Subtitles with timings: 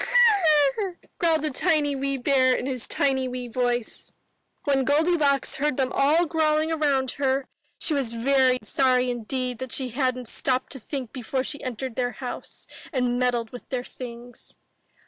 [0.01, 4.11] ''Gr r r!" growled the tiny wee bear in his tiny wee voice.
[4.63, 7.45] When Goldilocks heard them all growling around her,
[7.77, 12.13] she was very sorry indeed that she hadn't stopped to think before she entered their
[12.13, 14.55] house and meddled with their things.